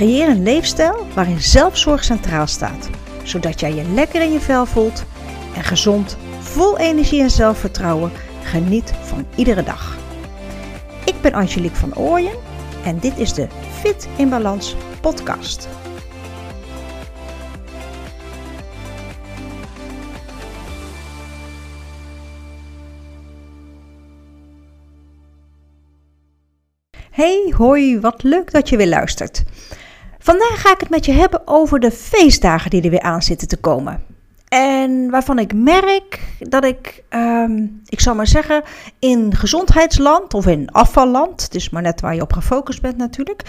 Creëer 0.00 0.28
een 0.28 0.42
leefstijl 0.42 1.06
waarin 1.14 1.40
zelfzorg 1.40 2.04
centraal 2.04 2.46
staat, 2.46 2.90
zodat 3.22 3.60
jij 3.60 3.74
je 3.74 3.84
lekker 3.94 4.22
in 4.22 4.32
je 4.32 4.40
vel 4.40 4.66
voelt 4.66 5.04
en 5.54 5.64
gezond, 5.64 6.16
vol 6.38 6.78
energie 6.78 7.22
en 7.22 7.30
zelfvertrouwen 7.30 8.12
geniet 8.42 8.92
van 9.02 9.26
iedere 9.34 9.62
dag. 9.62 9.96
Ik 11.04 11.20
ben 11.20 11.32
Angelique 11.32 11.76
van 11.76 11.96
Ooyen 11.96 12.34
en 12.84 12.98
dit 12.98 13.18
is 13.18 13.32
de 13.32 13.46
Fit 13.80 14.08
in 14.16 14.28
Balans 14.28 14.76
podcast. 15.00 15.68
Hey, 27.10 27.52
hoi, 27.56 28.00
wat 28.00 28.22
leuk 28.22 28.52
dat 28.52 28.68
je 28.68 28.76
weer 28.76 28.88
luistert. 28.88 29.44
Vandaag 30.22 30.60
ga 30.60 30.72
ik 30.72 30.80
het 30.80 30.90
met 30.90 31.04
je 31.04 31.12
hebben 31.12 31.42
over 31.44 31.80
de 31.80 31.90
feestdagen 31.90 32.70
die 32.70 32.82
er 32.82 32.90
weer 32.90 33.00
aan 33.00 33.22
zitten 33.22 33.48
te 33.48 33.56
komen. 33.56 34.02
En 34.48 35.10
waarvan 35.10 35.38
ik 35.38 35.54
merk 35.54 36.20
dat 36.38 36.64
ik, 36.64 37.02
ehm, 37.08 37.66
ik 37.86 38.00
zal 38.00 38.14
maar 38.14 38.26
zeggen, 38.26 38.62
in 38.98 39.34
gezondheidsland 39.34 40.34
of 40.34 40.46
in 40.46 40.70
afvalland, 40.72 41.42
het 41.42 41.54
is 41.54 41.70
maar 41.70 41.82
net 41.82 42.00
waar 42.00 42.14
je 42.14 42.20
op 42.20 42.32
gefocust 42.32 42.82
bent 42.82 42.96
natuurlijk, 42.96 43.42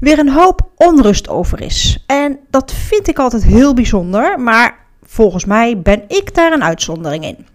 weer 0.00 0.18
een 0.18 0.30
hoop 0.30 0.70
onrust 0.76 1.28
over 1.28 1.60
is. 1.60 2.04
En 2.06 2.38
dat 2.50 2.72
vind 2.72 3.08
ik 3.08 3.18
altijd 3.18 3.44
heel 3.44 3.74
bijzonder, 3.74 4.40
maar 4.40 4.78
volgens 5.02 5.44
mij 5.44 5.80
ben 5.80 6.02
ik 6.08 6.34
daar 6.34 6.52
een 6.52 6.64
uitzondering 6.64 7.24
in. 7.24 7.46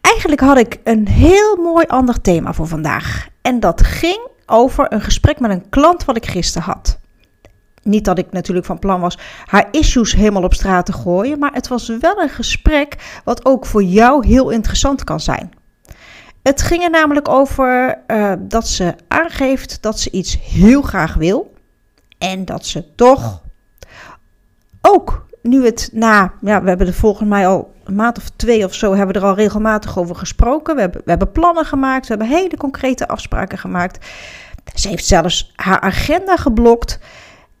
Eigenlijk 0.00 0.40
had 0.40 0.58
ik 0.58 0.78
een 0.84 1.08
heel 1.08 1.56
mooi 1.56 1.86
ander 1.86 2.20
thema 2.20 2.52
voor 2.52 2.66
vandaag. 2.66 3.28
En 3.42 3.60
dat 3.60 3.82
ging 3.82 4.28
over 4.48 4.92
een 4.92 5.00
gesprek 5.00 5.40
met 5.40 5.50
een 5.50 5.68
klant 5.68 6.04
wat 6.04 6.16
ik 6.16 6.26
gisteren 6.26 6.66
had. 6.66 6.98
Niet 7.82 8.04
dat 8.04 8.18
ik 8.18 8.32
natuurlijk 8.32 8.66
van 8.66 8.78
plan 8.78 9.00
was 9.00 9.18
haar 9.44 9.68
issues 9.70 10.12
helemaal 10.12 10.42
op 10.42 10.54
straat 10.54 10.86
te 10.86 10.92
gooien, 10.92 11.38
maar 11.38 11.52
het 11.52 11.68
was 11.68 11.88
wel 12.00 12.22
een 12.22 12.28
gesprek 12.28 13.20
wat 13.24 13.44
ook 13.44 13.66
voor 13.66 13.82
jou 13.82 14.26
heel 14.26 14.50
interessant 14.50 15.04
kan 15.04 15.20
zijn. 15.20 15.50
Het 16.42 16.62
ging 16.62 16.82
er 16.82 16.90
namelijk 16.90 17.28
over 17.28 17.98
uh, 18.06 18.32
dat 18.38 18.68
ze 18.68 18.94
aangeeft 19.08 19.82
dat 19.82 20.00
ze 20.00 20.10
iets 20.10 20.38
heel 20.40 20.82
graag 20.82 21.14
wil 21.14 21.54
en 22.18 22.44
dat 22.44 22.66
ze 22.66 22.94
toch 22.94 23.42
ook 24.80 25.26
nu 25.42 25.64
het 25.64 25.90
na, 25.92 26.32
ja, 26.40 26.62
we 26.62 26.68
hebben 26.68 26.86
er 26.86 26.94
volgens 26.94 27.28
mij 27.28 27.46
al 27.46 27.74
een 27.88 27.94
maand 27.94 28.18
of 28.18 28.30
twee 28.36 28.64
of 28.64 28.74
zo, 28.74 28.94
hebben 28.94 29.14
we 29.14 29.20
er 29.20 29.26
al 29.26 29.34
regelmatig 29.34 29.98
over 29.98 30.16
gesproken. 30.16 30.74
We 30.74 30.80
hebben, 30.80 31.00
we 31.04 31.10
hebben 31.10 31.32
plannen 31.32 31.64
gemaakt, 31.64 32.08
we 32.08 32.14
hebben 32.16 32.36
hele 32.36 32.56
concrete 32.56 33.08
afspraken 33.08 33.58
gemaakt. 33.58 34.06
Ze 34.74 34.88
heeft 34.88 35.04
zelfs 35.04 35.52
haar 35.56 35.80
agenda 35.80 36.36
geblokt. 36.36 36.98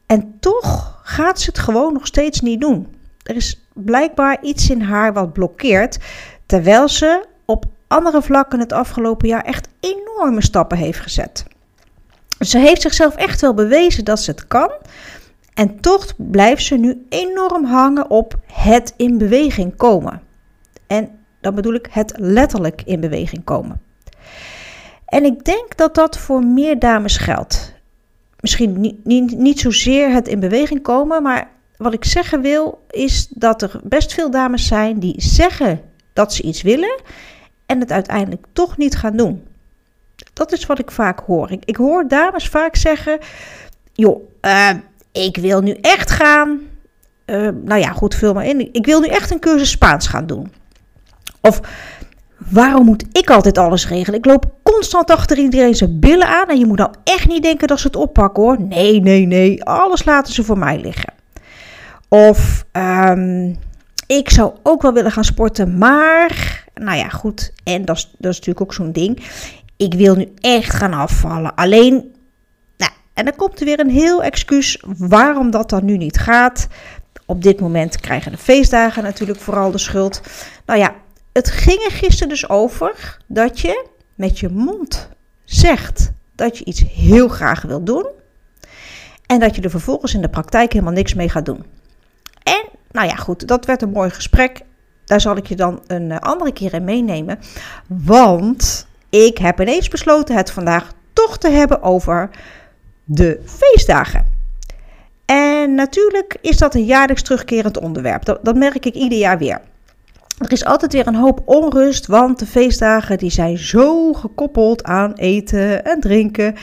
En 0.06 0.36
toch 0.40 1.00
gaat 1.02 1.40
ze 1.40 1.50
het 1.50 1.58
gewoon 1.58 1.92
nog 1.92 2.06
steeds 2.06 2.40
niet 2.40 2.60
doen. 2.60 2.96
Er 3.22 3.36
is 3.36 3.66
blijkbaar 3.74 4.38
iets 4.42 4.70
in 4.70 4.80
haar 4.80 5.12
wat 5.12 5.32
blokkeert, 5.32 5.98
terwijl 6.46 6.88
ze 6.88 7.24
op 7.44 7.64
andere 7.86 8.22
vlakken 8.22 8.60
het 8.60 8.72
afgelopen 8.72 9.28
jaar 9.28 9.44
echt 9.44 9.68
enorme 9.80 10.42
stappen 10.42 10.78
heeft 10.78 11.00
gezet. 11.00 11.44
Ze 12.38 12.58
heeft 12.58 12.82
zichzelf 12.82 13.14
echt 13.14 13.40
wel 13.40 13.54
bewezen 13.54 14.04
dat 14.04 14.20
ze 14.20 14.30
het 14.30 14.46
kan. 14.46 14.70
En 15.58 15.80
toch 15.80 16.14
blijft 16.16 16.64
ze 16.64 16.76
nu 16.76 17.06
enorm 17.08 17.64
hangen 17.64 18.10
op 18.10 18.34
het 18.52 18.94
in 18.96 19.18
beweging 19.18 19.76
komen. 19.76 20.22
En 20.86 21.08
dan 21.40 21.54
bedoel 21.54 21.74
ik 21.74 21.88
het 21.90 22.12
letterlijk 22.16 22.82
in 22.84 23.00
beweging 23.00 23.44
komen. 23.44 23.80
En 25.04 25.24
ik 25.24 25.44
denk 25.44 25.76
dat 25.76 25.94
dat 25.94 26.18
voor 26.18 26.44
meer 26.44 26.78
dames 26.78 27.16
geldt. 27.16 27.74
Misschien 28.40 28.80
niet, 28.80 29.04
niet, 29.04 29.38
niet 29.38 29.60
zozeer 29.60 30.10
het 30.10 30.28
in 30.28 30.40
beweging 30.40 30.82
komen, 30.82 31.22
maar 31.22 31.50
wat 31.76 31.92
ik 31.94 32.04
zeggen 32.04 32.40
wil 32.40 32.84
is 32.90 33.28
dat 33.30 33.62
er 33.62 33.80
best 33.82 34.12
veel 34.12 34.30
dames 34.30 34.66
zijn 34.66 34.98
die 34.98 35.14
zeggen 35.22 35.80
dat 36.12 36.34
ze 36.34 36.42
iets 36.42 36.62
willen 36.62 37.00
en 37.66 37.80
het 37.80 37.92
uiteindelijk 37.92 38.46
toch 38.52 38.76
niet 38.76 38.96
gaan 38.96 39.16
doen. 39.16 39.46
Dat 40.32 40.52
is 40.52 40.66
wat 40.66 40.78
ik 40.78 40.90
vaak 40.90 41.20
hoor. 41.20 41.50
Ik, 41.64 41.76
hoor 41.76 42.08
dames 42.08 42.48
vaak 42.48 42.76
zeggen: 42.76 43.18
joh, 43.92 44.22
uh, 44.42 44.70
ik 45.12 45.36
wil 45.36 45.60
nu 45.60 45.72
echt 45.80 46.10
gaan. 46.10 46.60
Uh, 47.26 47.48
nou 47.64 47.80
ja, 47.80 47.92
goed, 47.92 48.14
vul 48.14 48.34
maar 48.34 48.46
in. 48.46 48.68
Ik 48.72 48.86
wil 48.86 49.00
nu 49.00 49.06
echt 49.06 49.30
een 49.30 49.40
cursus 49.40 49.70
Spaans 49.70 50.06
gaan 50.06 50.26
doen. 50.26 50.52
Of 51.40 51.60
waarom 52.50 52.84
moet 52.84 53.04
ik 53.12 53.30
altijd 53.30 53.58
alles 53.58 53.88
regelen? 53.88 54.18
Ik 54.18 54.26
loop 54.26 54.52
constant 54.62 55.10
achter 55.10 55.38
iedereen 55.38 55.74
zijn 55.74 56.00
billen 56.00 56.26
aan. 56.26 56.48
En 56.48 56.58
je 56.58 56.66
moet 56.66 56.78
nou 56.78 56.90
echt 57.04 57.28
niet 57.28 57.42
denken 57.42 57.68
dat 57.68 57.80
ze 57.80 57.86
het 57.86 57.96
oppakken 57.96 58.42
hoor. 58.42 58.62
Nee, 58.62 59.00
nee, 59.00 59.26
nee. 59.26 59.64
Alles 59.64 60.04
laten 60.04 60.34
ze 60.34 60.44
voor 60.44 60.58
mij 60.58 60.80
liggen. 60.80 61.12
Of 62.08 62.64
um, 62.72 63.58
ik 64.06 64.30
zou 64.30 64.52
ook 64.62 64.82
wel 64.82 64.92
willen 64.92 65.12
gaan 65.12 65.24
sporten, 65.24 65.78
maar. 65.78 66.64
Nou 66.74 66.96
ja, 66.96 67.08
goed. 67.08 67.52
En 67.64 67.84
dat 67.84 67.96
is, 67.96 68.10
dat 68.18 68.32
is 68.32 68.36
natuurlijk 68.36 68.60
ook 68.60 68.74
zo'n 68.74 68.92
ding. 68.92 69.22
Ik 69.76 69.94
wil 69.94 70.14
nu 70.14 70.32
echt 70.40 70.74
gaan 70.74 70.92
afvallen. 70.92 71.54
Alleen 71.54 72.12
en 73.18 73.24
dan 73.24 73.36
komt 73.36 73.60
er 73.60 73.64
weer 73.64 73.80
een 73.80 73.90
heel 73.90 74.22
excuus 74.22 74.82
waarom 74.98 75.50
dat 75.50 75.70
dan 75.70 75.84
nu 75.84 75.96
niet 75.96 76.18
gaat. 76.18 76.68
Op 77.26 77.42
dit 77.42 77.60
moment 77.60 78.00
krijgen 78.00 78.32
de 78.32 78.38
feestdagen 78.38 79.02
natuurlijk 79.02 79.40
vooral 79.40 79.70
de 79.70 79.78
schuld. 79.78 80.20
Nou 80.66 80.78
ja, 80.78 80.94
het 81.32 81.50
ging 81.50 81.84
er 81.84 81.90
gisteren 81.90 82.28
dus 82.28 82.48
over 82.48 83.18
dat 83.26 83.60
je 83.60 83.86
met 84.14 84.38
je 84.38 84.48
mond 84.48 85.08
zegt 85.44 86.12
dat 86.34 86.58
je 86.58 86.64
iets 86.64 86.84
heel 86.92 87.28
graag 87.28 87.62
wil 87.62 87.84
doen. 87.84 88.06
En 89.26 89.40
dat 89.40 89.56
je 89.56 89.62
er 89.62 89.70
vervolgens 89.70 90.14
in 90.14 90.22
de 90.22 90.28
praktijk 90.28 90.72
helemaal 90.72 90.92
niks 90.92 91.14
mee 91.14 91.28
gaat 91.28 91.46
doen. 91.46 91.64
En 92.42 92.64
nou 92.90 93.06
ja, 93.06 93.14
goed, 93.14 93.48
dat 93.48 93.66
werd 93.66 93.82
een 93.82 93.90
mooi 93.90 94.10
gesprek. 94.10 94.60
Daar 95.04 95.20
zal 95.20 95.36
ik 95.36 95.46
je 95.46 95.56
dan 95.56 95.82
een 95.86 96.10
eh, 96.10 96.18
andere 96.18 96.52
keer 96.52 96.74
in 96.74 96.84
meenemen. 96.84 97.38
Want 97.86 98.86
ik 99.10 99.38
heb 99.38 99.60
ineens 99.60 99.88
besloten 99.88 100.36
het 100.36 100.50
vandaag 100.50 100.92
toch 101.12 101.38
te 101.38 101.48
hebben 101.48 101.82
over 101.82 102.30
de 103.10 103.40
feestdagen. 103.44 104.26
En 105.24 105.74
natuurlijk 105.74 106.36
is 106.40 106.58
dat 106.58 106.74
een 106.74 106.84
jaarlijks 106.84 107.22
terugkerend 107.22 107.78
onderwerp. 107.78 108.24
Dat, 108.24 108.38
dat, 108.44 108.56
merk 108.56 108.86
ik 108.86 108.94
ieder 108.94 109.18
jaar 109.18 109.38
weer. 109.38 109.60
Er 110.38 110.52
is 110.52 110.64
altijd 110.64 110.92
weer 110.92 111.06
een 111.06 111.14
hoop 111.14 111.42
onrust, 111.44 112.06
want 112.06 112.38
de 112.38 112.46
feestdagen 112.46 113.18
die 113.18 113.30
zijn 113.30 113.58
zo 113.58 114.12
gekoppeld 114.12 114.84
aan 114.84 115.12
eten 115.12 115.84
en 115.84 116.00
drinken 116.00 116.54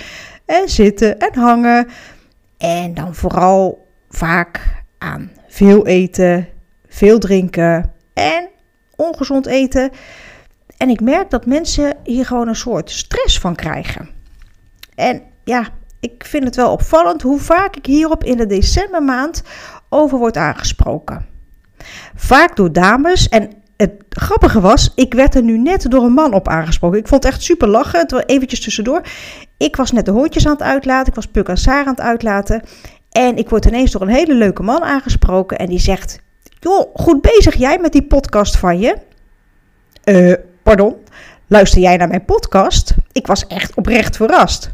en 0.45 0.69
zitten 0.69 1.19
en 1.19 1.35
hangen. 1.35 1.87
En 2.57 2.93
dan 2.93 3.15
vooral 3.15 3.87
vaak 4.09 4.83
aan 4.97 5.31
veel 5.47 5.87
eten, 5.87 6.47
veel 6.87 7.19
drinken 7.19 7.93
en 8.13 8.49
ongezond 8.95 9.45
eten. 9.45 9.91
En 10.77 10.89
ik 10.89 11.01
merk 11.01 11.29
dat 11.29 11.45
mensen 11.45 11.97
hier 12.03 12.25
gewoon 12.25 12.47
een 12.47 12.55
soort 12.55 12.91
stress 12.91 13.39
van 13.39 13.55
krijgen. 13.55 14.09
En 14.95 15.21
ja, 15.43 15.67
ik 16.05 16.25
vind 16.25 16.43
het 16.43 16.55
wel 16.55 16.71
opvallend 16.71 17.21
hoe 17.21 17.39
vaak 17.39 17.75
ik 17.75 17.85
hierop 17.85 18.23
in 18.23 18.37
de 18.37 18.45
decembermaand 18.45 19.43
over 19.89 20.17
word 20.17 20.37
aangesproken. 20.37 21.25
Vaak 22.15 22.55
door 22.55 22.71
dames 22.71 23.29
en 23.29 23.49
het 23.77 23.91
grappige 24.09 24.61
was, 24.61 24.91
ik 24.95 25.13
werd 25.13 25.35
er 25.35 25.43
nu 25.43 25.57
net 25.57 25.91
door 25.91 26.03
een 26.03 26.11
man 26.11 26.33
op 26.33 26.47
aangesproken. 26.47 26.99
Ik 26.99 27.07
vond 27.07 27.23
het 27.23 27.33
echt 27.33 27.43
super 27.43 27.67
lachen. 27.67 27.99
Het 27.99 28.29
eventjes 28.29 28.61
tussendoor. 28.61 29.01
Ik 29.57 29.75
was 29.75 29.91
net 29.91 30.05
de 30.05 30.11
hondjes 30.11 30.45
aan 30.45 30.51
het 30.51 30.61
uitlaten. 30.61 31.07
Ik 31.07 31.15
was 31.15 31.27
Puk 31.27 31.47
en 31.47 31.57
aan 31.67 31.87
het 31.87 32.01
uitlaten. 32.01 32.61
En 33.11 33.37
ik 33.37 33.49
word 33.49 33.65
ineens 33.65 33.91
door 33.91 34.01
een 34.01 34.07
hele 34.07 34.33
leuke 34.33 34.63
man 34.63 34.83
aangesproken. 34.83 35.57
En 35.57 35.69
die 35.69 35.79
zegt, 35.79 36.19
joh, 36.59 36.95
goed 36.95 37.21
bezig 37.21 37.55
jij 37.55 37.77
met 37.77 37.91
die 37.91 38.03
podcast 38.03 38.57
van 38.57 38.79
je? 38.79 38.97
Uh, 40.05 40.33
pardon, 40.63 40.95
luister 41.47 41.81
jij 41.81 41.97
naar 41.97 42.07
mijn 42.07 42.25
podcast? 42.25 42.93
Ik 43.11 43.27
was 43.27 43.47
echt 43.47 43.75
oprecht 43.75 44.15
verrast. 44.15 44.71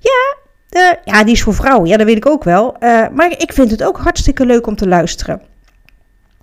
Ja, 0.00 0.36
uh, 0.80 0.92
ja, 1.04 1.24
die 1.24 1.34
is 1.34 1.42
voor 1.42 1.54
vrouwen. 1.54 1.88
Ja, 1.88 1.96
dat 1.96 2.06
weet 2.06 2.16
ik 2.16 2.26
ook 2.26 2.44
wel. 2.44 2.76
Uh, 2.80 3.08
maar 3.14 3.30
ik 3.38 3.52
vind 3.52 3.70
het 3.70 3.82
ook 3.82 3.98
hartstikke 3.98 4.46
leuk 4.46 4.66
om 4.66 4.76
te 4.76 4.88
luisteren. 4.88 5.42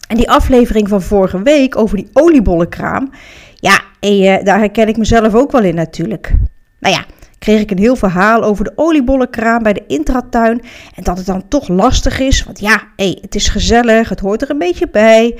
En 0.08 0.18
die 0.18 0.30
aflevering 0.30 0.90
van 0.90 1.02
vorige 1.02 1.42
week 1.42 1.78
over 1.78 1.98
die 1.98 2.10
oliebollenkraam. 2.14 3.12
Ja, 3.56 3.82
en, 4.00 4.22
uh, 4.22 4.44
daar 4.44 4.60
herken 4.60 4.88
ik 4.88 4.98
mezelf 4.98 5.36
ook 5.36 5.52
wel 5.52 5.64
in 5.64 5.76
natuurlijk. 5.76 6.34
Nou 6.80 6.96
ja, 6.96 7.06
kreeg 7.40 7.62
ik 7.62 7.72
een 7.72 7.78
heel 7.78 7.96
verhaal 7.96 8.44
over 8.44 8.64
de 8.64 8.72
oliebollenkraam 8.76 9.64
bij 9.64 9.74
de 9.74 9.84
intratuin. 9.88 10.62
En 10.96 11.04
dat 11.04 11.18
het 11.18 11.26
dan 11.26 11.48
toch 11.48 11.68
lastig 11.68 12.20
is. 12.20 12.44
Want 12.44 12.60
ja, 12.60 12.84
hey, 12.96 13.18
het 13.22 13.36
is 13.36 13.50
gezellig, 13.50 14.10
het 14.10 14.20
hoort 14.20 14.42
er 14.42 14.50
een 14.50 14.58
beetje 14.58 14.90
bij. 14.90 15.40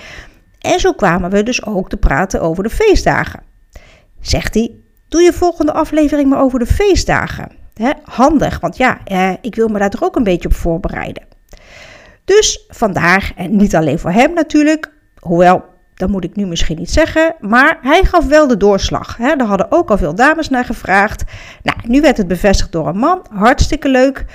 En 0.60 0.80
zo 0.80 0.94
kwamen 0.94 1.30
we 1.30 1.44
dus 1.44 1.66
ook 1.66 1.90
te 1.90 1.98
praten 1.98 2.42
over 2.42 2.64
de 2.64 2.70
feestdagen. 2.70 3.42
Zegt 4.22 4.54
hij, 4.54 4.72
doe 5.08 5.22
je 5.22 5.34
volgende 5.34 5.74
aflevering 5.74 6.30
maar 6.30 6.42
over 6.42 6.60
de 6.60 6.66
feestdagen 6.66 7.57
handig, 8.04 8.60
want 8.60 8.78
ja, 8.78 8.98
eh, 9.04 9.32
ik 9.42 9.56
wil 9.56 9.68
me 9.68 9.80
daar 9.80 9.90
toch 9.90 10.04
ook 10.04 10.16
een 10.16 10.24
beetje 10.24 10.48
op 10.48 10.56
voorbereiden. 10.56 11.24
Dus 12.26 12.66
vandaar, 12.70 13.32
en 13.36 13.56
niet 13.56 13.76
alleen 13.76 14.00
voor 14.00 14.12
hem 14.12 14.34
natuurlijk, 14.34 14.92
hoewel, 15.20 15.64
dat 15.94 16.10
moet 16.10 16.24
ik 16.24 16.36
nu 16.36 16.46
misschien 16.46 16.78
niet 16.78 16.92
zeggen, 16.92 17.36
maar 17.40 17.78
hij 17.82 18.04
gaf 18.04 18.26
wel 18.26 18.48
de 18.48 18.58
doorslag. 18.58 19.18
Hè. 19.18 19.36
Daar 19.36 19.48
hadden 19.48 19.72
ook 19.72 19.90
al 19.90 19.98
veel 19.98 20.16
dames 20.16 20.50
naar 20.50 20.66
gevraagd. 20.66 21.24
Nou, 21.64 21.78
nu 21.88 22.02
werd 22.02 22.18
het 22.18 22.28
bevestigd 22.28 22.72
door 22.72 22.88
een 22.88 22.98
man, 22.98 23.26
hartstikke 23.30 23.90
leuk. 23.90 24.26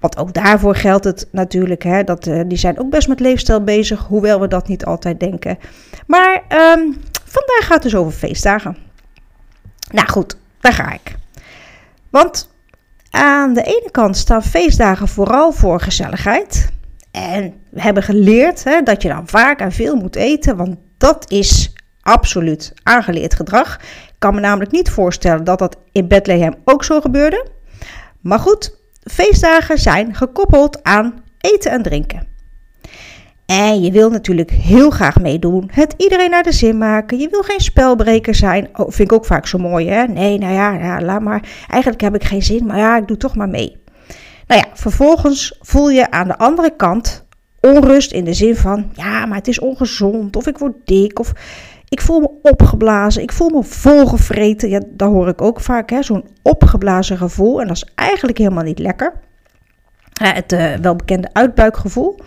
Want 0.00 0.18
ook 0.18 0.34
daarvoor 0.34 0.76
geldt 0.76 1.04
het 1.04 1.28
natuurlijk. 1.30 1.82
Hè, 1.82 2.04
dat, 2.04 2.26
uh, 2.26 2.40
die 2.46 2.58
zijn 2.58 2.78
ook 2.78 2.90
best 2.90 3.08
met 3.08 3.20
leefstijl 3.20 3.64
bezig, 3.64 4.00
hoewel 4.00 4.40
we 4.40 4.48
dat 4.48 4.68
niet 4.68 4.84
altijd 4.84 5.20
denken. 5.20 5.58
Maar 6.06 6.34
um, 6.34 6.96
vandaag 7.24 7.60
gaat 7.60 7.74
het 7.74 7.82
dus 7.82 7.94
over 7.94 8.12
feestdagen. 8.12 8.76
Nou 9.90 10.08
goed, 10.08 10.36
daar 10.60 10.72
ga 10.72 10.92
ik. 10.92 11.14
Want 12.10 12.51
aan 13.12 13.54
de 13.54 13.62
ene 13.62 13.88
kant 13.90 14.16
staan 14.16 14.42
feestdagen 14.42 15.08
vooral 15.08 15.52
voor 15.52 15.80
gezelligheid. 15.80 16.68
En 17.10 17.54
we 17.70 17.80
hebben 17.80 18.02
geleerd 18.02 18.64
hè, 18.64 18.82
dat 18.82 19.02
je 19.02 19.08
dan 19.08 19.28
vaak 19.28 19.60
en 19.60 19.72
veel 19.72 19.96
moet 19.96 20.16
eten, 20.16 20.56
want 20.56 20.76
dat 20.98 21.30
is 21.30 21.72
absoluut 22.00 22.72
aangeleerd 22.82 23.34
gedrag. 23.34 23.76
Ik 23.80 24.14
kan 24.18 24.34
me 24.34 24.40
namelijk 24.40 24.70
niet 24.70 24.90
voorstellen 24.90 25.44
dat 25.44 25.58
dat 25.58 25.76
in 25.92 26.08
Bethlehem 26.08 26.54
ook 26.64 26.84
zo 26.84 27.00
gebeurde. 27.00 27.46
Maar 28.20 28.38
goed, 28.38 28.76
feestdagen 29.10 29.78
zijn 29.78 30.14
gekoppeld 30.14 30.82
aan 30.82 31.24
eten 31.40 31.70
en 31.70 31.82
drinken. 31.82 32.31
Je 33.52 33.90
wil 33.92 34.10
natuurlijk 34.10 34.50
heel 34.50 34.90
graag 34.90 35.20
meedoen, 35.20 35.70
het 35.72 35.94
iedereen 35.96 36.30
naar 36.30 36.42
de 36.42 36.52
zin 36.52 36.78
maken. 36.78 37.18
Je 37.18 37.28
wil 37.28 37.42
geen 37.42 37.60
spelbreker 37.60 38.34
zijn. 38.34 38.68
Oh, 38.72 38.90
vind 38.90 39.10
ik 39.10 39.12
ook 39.12 39.26
vaak 39.26 39.46
zo 39.46 39.58
mooi, 39.58 39.88
hè? 39.88 40.04
Nee, 40.04 40.38
nou 40.38 40.52
ja, 40.52 40.72
ja, 40.72 41.00
laat 41.00 41.22
maar. 41.22 41.48
Eigenlijk 41.68 42.02
heb 42.02 42.14
ik 42.14 42.24
geen 42.24 42.42
zin, 42.42 42.66
maar 42.66 42.78
ja, 42.78 42.96
ik 42.96 43.06
doe 43.06 43.16
toch 43.16 43.36
maar 43.36 43.48
mee. 43.48 43.76
Nou 44.46 44.60
ja, 44.60 44.66
vervolgens 44.74 45.58
voel 45.60 45.90
je 45.90 46.10
aan 46.10 46.28
de 46.28 46.38
andere 46.38 46.76
kant 46.76 47.26
onrust 47.60 48.12
in 48.12 48.24
de 48.24 48.34
zin 48.34 48.56
van, 48.56 48.90
ja, 48.92 49.26
maar 49.26 49.38
het 49.38 49.48
is 49.48 49.60
ongezond, 49.60 50.36
of 50.36 50.46
ik 50.46 50.58
word 50.58 50.74
dik, 50.84 51.18
of 51.18 51.32
ik 51.88 52.00
voel 52.00 52.20
me 52.20 52.30
opgeblazen, 52.42 53.22
ik 53.22 53.32
voel 53.32 53.48
me 53.48 53.62
volgevreten. 53.62 54.68
Ja, 54.68 54.80
dat 54.90 55.08
hoor 55.08 55.28
ik 55.28 55.42
ook 55.42 55.60
vaak, 55.60 55.90
hè, 55.90 56.02
zo'n 56.02 56.28
opgeblazen 56.42 57.16
gevoel. 57.16 57.60
En 57.60 57.66
dat 57.66 57.76
is 57.76 57.90
eigenlijk 57.94 58.38
helemaal 58.38 58.64
niet 58.64 58.78
lekker. 58.78 59.12
het 60.22 60.52
uh, 60.52 60.74
welbekende 60.74 61.28
uitbuikgevoel. 61.32 62.18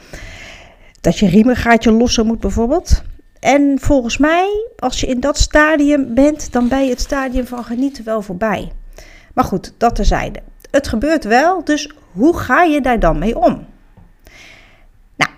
Dat 1.05 1.19
je 1.19 1.27
riemengaatje 1.27 1.91
lossen 1.91 2.25
moet 2.25 2.39
bijvoorbeeld. 2.39 3.01
En 3.39 3.77
volgens 3.79 4.17
mij, 4.17 4.67
als 4.77 4.99
je 4.99 5.07
in 5.07 5.19
dat 5.19 5.37
stadium 5.37 6.13
bent, 6.13 6.51
dan 6.51 6.67
ben 6.67 6.83
je 6.83 6.89
het 6.89 6.99
stadium 6.99 7.45
van 7.45 7.63
genieten 7.63 8.03
wel 8.03 8.21
voorbij. 8.21 8.71
Maar 9.33 9.43
goed, 9.43 9.73
dat 9.77 9.95
terzijde. 9.95 10.39
Het 10.71 10.87
gebeurt 10.87 11.23
wel, 11.23 11.63
dus 11.63 11.91
hoe 12.11 12.37
ga 12.37 12.63
je 12.63 12.81
daar 12.81 12.99
dan 12.99 13.19
mee 13.19 13.37
om? 13.37 13.65
Nou, 15.15 15.31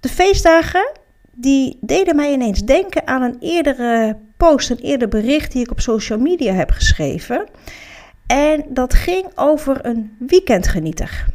de 0.00 0.08
feestdagen 0.08 0.90
die 1.32 1.78
deden 1.80 2.16
mij 2.16 2.32
ineens 2.32 2.64
denken 2.64 3.06
aan 3.06 3.22
een 3.22 3.36
eerdere 3.40 4.16
post, 4.36 4.70
een 4.70 4.78
eerder 4.78 5.08
bericht 5.08 5.52
die 5.52 5.62
ik 5.62 5.70
op 5.70 5.80
social 5.80 6.18
media 6.18 6.52
heb 6.52 6.70
geschreven. 6.70 7.46
En 8.26 8.64
dat 8.68 8.94
ging 8.94 9.26
over 9.34 9.86
een 9.86 10.16
weekendgenieter. 10.18 11.26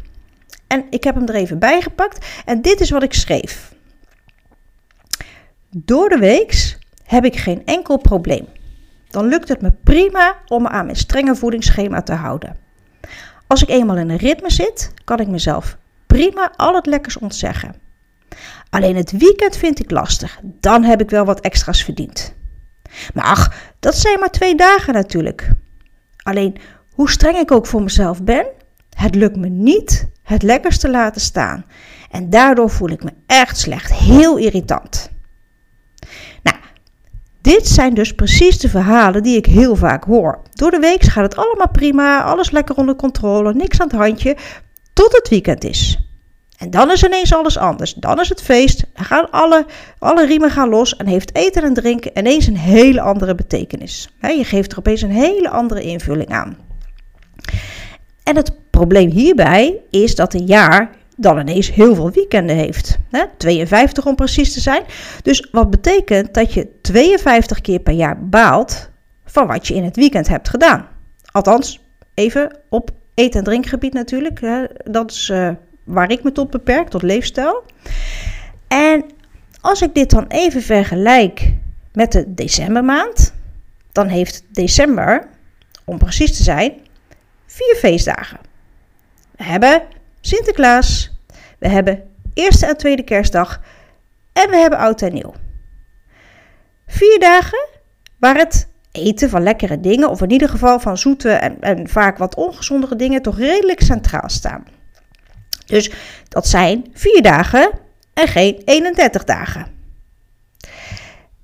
En 0.69 0.85
ik 0.89 1.03
heb 1.03 1.15
hem 1.15 1.27
er 1.27 1.35
even 1.35 1.59
bij 1.59 1.81
gepakt 1.81 2.25
en 2.45 2.61
dit 2.61 2.79
is 2.79 2.89
wat 2.89 3.03
ik 3.03 3.13
schreef. 3.13 3.73
Door 5.69 6.09
de 6.09 6.17
weeks 6.17 6.77
heb 7.03 7.25
ik 7.25 7.35
geen 7.35 7.65
enkel 7.65 7.97
probleem. 7.97 8.47
Dan 9.09 9.25
lukt 9.25 9.49
het 9.49 9.61
me 9.61 9.71
prima 9.83 10.37
om 10.47 10.61
me 10.61 10.69
aan 10.69 10.85
mijn 10.85 10.97
strenge 10.97 11.35
voedingsschema 11.35 12.01
te 12.01 12.13
houden. 12.13 12.57
Als 13.47 13.61
ik 13.61 13.69
eenmaal 13.69 13.97
in 13.97 14.09
een 14.09 14.17
ritme 14.17 14.51
zit, 14.51 14.93
kan 15.03 15.19
ik 15.19 15.27
mezelf 15.27 15.77
prima 16.07 16.53
al 16.55 16.75
het 16.75 16.85
lekkers 16.85 17.17
ontzeggen. 17.17 17.75
Alleen 18.69 18.95
het 18.95 19.11
weekend 19.11 19.57
vind 19.57 19.79
ik 19.79 19.91
lastig. 19.91 20.39
Dan 20.43 20.83
heb 20.83 21.01
ik 21.01 21.09
wel 21.09 21.25
wat 21.25 21.39
extra's 21.39 21.83
verdiend. 21.83 22.35
Maar 23.13 23.23
ach, 23.23 23.53
dat 23.79 23.95
zijn 23.95 24.19
maar 24.19 24.31
twee 24.31 24.55
dagen 24.55 24.93
natuurlijk. 24.93 25.49
Alleen 26.23 26.57
hoe 26.91 27.09
streng 27.09 27.37
ik 27.37 27.51
ook 27.51 27.67
voor 27.67 27.83
mezelf 27.83 28.23
ben, 28.23 28.45
het 28.99 29.15
lukt 29.15 29.35
me 29.35 29.47
niet 29.47 30.07
het 30.23 30.43
lekkers 30.43 30.79
te 30.79 30.89
laten 30.89 31.21
staan. 31.21 31.65
En 32.11 32.29
daardoor 32.29 32.69
voel 32.69 32.89
ik 32.89 33.03
me 33.03 33.11
echt 33.25 33.57
slecht, 33.57 33.93
heel 33.93 34.37
irritant. 34.37 35.09
Nou, 36.43 36.57
dit 37.41 37.67
zijn 37.67 37.93
dus 37.93 38.15
precies 38.15 38.59
de 38.59 38.69
verhalen 38.69 39.23
die 39.23 39.37
ik 39.37 39.45
heel 39.45 39.75
vaak 39.75 40.03
hoor. 40.03 40.41
Door 40.53 40.71
de 40.71 40.79
week 40.79 41.03
gaat 41.03 41.23
het 41.23 41.35
allemaal 41.35 41.69
prima, 41.69 42.23
alles 42.23 42.51
lekker 42.51 42.75
onder 42.75 42.95
controle, 42.95 43.53
niks 43.53 43.79
aan 43.81 43.87
het 43.87 43.95
handje, 43.95 44.37
tot 44.93 45.11
het 45.11 45.29
weekend 45.29 45.63
is. 45.63 45.99
En 46.57 46.69
dan 46.69 46.91
is 46.91 47.03
ineens 47.03 47.33
alles 47.33 47.57
anders. 47.57 47.93
Dan 47.93 48.19
is 48.19 48.29
het 48.29 48.41
feest. 48.41 48.85
Dan 48.93 49.05
gaan 49.05 49.31
alle, 49.31 49.65
alle 49.99 50.25
riemen 50.25 50.51
gaan 50.51 50.69
los 50.69 50.95
en 50.95 51.07
heeft 51.07 51.35
eten 51.35 51.63
en 51.63 51.73
drinken 51.73 52.17
ineens 52.17 52.47
een 52.47 52.57
hele 52.57 53.01
andere 53.01 53.35
betekenis. 53.35 54.09
je 54.21 54.43
geeft 54.43 54.71
er 54.71 54.77
opeens 54.77 55.01
een 55.01 55.11
hele 55.11 55.49
andere 55.49 55.81
invulling 55.81 56.29
aan. 56.29 56.57
En 58.23 58.35
het 58.35 58.68
probleem 58.79 59.09
hierbij 59.09 59.79
is 59.89 60.15
dat 60.15 60.33
een 60.33 60.45
jaar 60.45 60.89
dan 61.15 61.39
ineens 61.39 61.71
heel 61.71 61.95
veel 61.95 62.11
weekenden 62.11 62.55
heeft. 62.55 62.97
52 63.37 64.05
om 64.05 64.15
precies 64.15 64.53
te 64.53 64.59
zijn. 64.59 64.83
Dus 65.23 65.47
wat 65.51 65.69
betekent 65.69 66.33
dat 66.33 66.53
je 66.53 66.67
52 66.81 67.61
keer 67.61 67.79
per 67.79 67.93
jaar 67.93 68.25
baalt 68.25 68.89
van 69.25 69.47
wat 69.47 69.67
je 69.67 69.73
in 69.73 69.83
het 69.83 69.95
weekend 69.95 70.27
hebt 70.27 70.49
gedaan. 70.49 70.87
Althans, 71.31 71.79
even 72.13 72.57
op 72.69 72.89
eten- 73.13 73.39
en 73.39 73.45
drinkgebied 73.45 73.93
natuurlijk. 73.93 74.39
Dat 74.83 75.11
is 75.11 75.29
uh, 75.29 75.49
waar 75.83 76.11
ik 76.11 76.23
me 76.23 76.31
tot 76.31 76.49
beperk, 76.49 76.89
tot 76.89 77.01
leefstijl. 77.01 77.63
En 78.67 79.05
als 79.61 79.81
ik 79.81 79.93
dit 79.93 80.09
dan 80.09 80.25
even 80.27 80.61
vergelijk 80.61 81.53
met 81.93 82.11
de 82.11 82.33
decembermaand, 82.33 83.33
dan 83.91 84.07
heeft 84.07 84.43
december, 84.51 85.27
om 85.85 85.97
precies 85.97 86.37
te 86.37 86.43
zijn, 86.43 86.73
vier 87.45 87.75
feestdagen. 87.75 88.48
We 89.39 89.45
hebben 89.45 89.81
Sinterklaas, 90.21 91.11
we 91.59 91.67
hebben 91.67 92.03
eerste 92.33 92.65
en 92.65 92.77
tweede 92.77 93.03
kerstdag 93.03 93.61
en 94.33 94.49
we 94.49 94.55
hebben 94.55 94.79
oud 94.79 95.01
en 95.01 95.13
nieuw. 95.13 95.33
Vier 96.87 97.19
dagen 97.19 97.67
waar 98.17 98.35
het 98.35 98.67
eten 98.91 99.29
van 99.29 99.43
lekkere 99.43 99.79
dingen, 99.79 100.09
of 100.09 100.21
in 100.21 100.31
ieder 100.31 100.49
geval 100.49 100.79
van 100.79 100.97
zoete 100.97 101.29
en, 101.29 101.61
en 101.61 101.89
vaak 101.89 102.17
wat 102.17 102.35
ongezondere 102.35 102.95
dingen, 102.95 103.21
toch 103.21 103.37
redelijk 103.37 103.81
centraal 103.81 104.29
staan. 104.29 104.63
Dus 105.65 105.91
dat 106.27 106.47
zijn 106.47 106.85
vier 106.93 107.21
dagen 107.21 107.71
en 108.13 108.27
geen 108.27 108.61
31 108.65 109.23
dagen. 109.23 109.67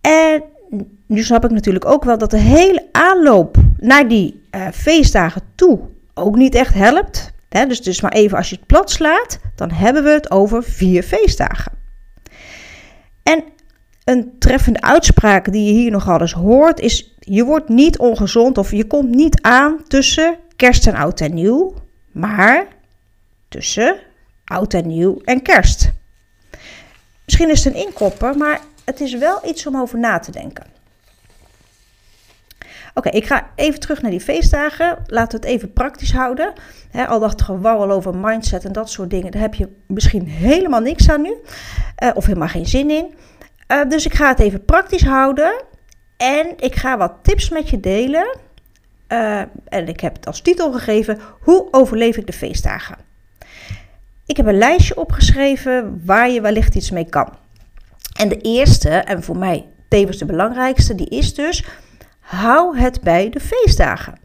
En 0.02 0.44
nu 1.08 1.24
snap 1.24 1.46
ik 1.46 1.52
natuurlijk 1.52 1.86
ook 1.86 2.04
wel 2.04 2.18
dat 2.18 2.32
de 2.32 2.38
hele 2.38 2.88
aanloop 2.92 3.58
naar 3.78 4.08
die 4.08 4.44
uh, 4.52 4.68
feestdagen 4.74 5.42
toe 5.56 5.80
ook 6.14 6.36
niet 6.36 6.56
echt 6.56 6.74
helpt. 6.74 7.34
Dus, 7.64 7.82
dus 7.82 8.02
maar 8.02 8.12
even 8.12 8.38
als 8.38 8.50
je 8.50 8.56
het 8.56 8.66
plat 8.66 8.92
slaat, 8.92 9.40
dan 9.56 9.72
hebben 9.72 10.04
we 10.04 10.10
het 10.10 10.32
over 10.32 10.64
vier 10.64 11.04
feestdagen. 11.04 11.72
En 13.24 13.44
een 14.04 14.36
treffende 14.40 14.82
uitspraak 14.82 15.52
die 15.52 15.66
je 15.66 15.72
hier 15.80 15.92
nogal 15.92 16.22
eens 16.22 16.34
hoort 16.34 16.80
is: 16.80 17.16
je 17.20 17.44
wordt 17.44 17.70
niet 17.70 17.98
ongezond 17.98 18.58
of 18.58 18.72
je 18.72 18.88
komt 18.88 19.10
niet 19.10 19.42
aan 19.42 19.84
tussen 19.88 20.38
kerst 20.56 20.88
en 20.88 20.96
oud 20.96 21.22
en 21.22 21.34
nieuw, 21.34 21.74
maar 22.12 22.68
tussen 23.50 23.96
oud 24.46 24.74
en 24.74 24.88
nieuw 24.88 25.22
en 25.24 25.42
kerst. 25.42 25.92
Misschien 27.26 27.50
is 27.50 27.64
het 27.64 27.74
een 27.74 27.82
inkopper, 27.82 28.38
maar 28.38 28.62
het 28.86 29.00
is 29.00 29.18
wel 29.18 29.40
iets 29.46 29.68
om 29.68 29.78
over 29.78 30.00
na 30.00 30.20
te 30.20 30.32
denken. 30.32 30.75
Oké, 32.98 33.10
ik 33.10 33.26
ga 33.26 33.50
even 33.56 33.80
terug 33.80 34.02
naar 34.02 34.12
die 34.12 34.22
feestdagen. 34.22 34.98
Laten 35.06 35.40
we 35.40 35.46
het 35.46 35.56
even 35.56 35.74
praktisch 35.74 36.14
houden. 36.14 36.54
al 37.08 37.20
dat 37.20 37.42
gewauwel 37.42 37.92
over 37.92 38.16
mindset 38.16 38.66
en 38.66 38.72
dat 38.72 38.90
soort 38.90 39.10
dingen, 39.10 39.32
daar 39.32 39.42
heb 39.42 39.54
je 39.54 39.70
misschien 39.88 40.28
helemaal 40.28 40.80
niks 40.80 41.10
aan 41.10 41.22
nu. 41.22 41.36
Uh, 42.04 42.10
of 42.14 42.26
helemaal 42.26 42.48
geen 42.48 42.66
zin 42.66 42.90
in. 42.90 43.14
Uh, 43.68 43.90
dus 43.90 44.06
ik 44.06 44.14
ga 44.14 44.28
het 44.28 44.40
even 44.40 44.66
praktisch 44.66 45.04
houden. 45.04 45.64
En 46.18 46.54
ik 46.58 46.76
ga 46.76 46.98
wat 46.98 47.14
tips 47.22 47.50
met 47.50 47.70
je 47.70 47.80
delen. 47.80 48.38
Uh, 49.10 49.42
en 49.66 49.88
ik 49.88 50.00
heb 50.00 50.16
het 50.16 50.28
als 50.28 50.42
titel 50.42 50.72
gegeven: 50.72 51.20
Hoe 51.40 51.68
overleef 51.72 52.18
ik 52.18 52.28
de 52.28 52.34
feestdagen? 52.34 52.98
Ik 54.26 54.38
heb 54.38 54.46
een 54.46 54.58
lijstje 54.58 54.98
opgeschreven 54.98 56.02
waar 56.06 56.30
je 56.30 56.42
wellicht 56.42 56.76
iets 56.76 56.92
mee 56.92 57.10
kan. 57.10 57.30
En 58.18 58.30
de 58.30 58.42
eerste, 58.42 58.90
en 58.90 59.24
voor 59.24 59.38
mij 59.38 59.66
tevens 59.88 60.18
de 60.18 60.26
belangrijkste, 60.26 60.96
die 60.96 61.10
is 61.10 61.34
dus: 61.34 61.64
hou 62.36 62.78
het 62.78 63.02
bij 63.02 63.30
de 63.30 63.40
feestdagen. 63.40 64.24